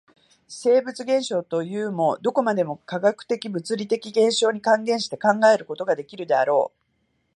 [0.47, 6.77] 生物現象というも、どこまでも化学的物理的現象に還元して考えることができるであろう。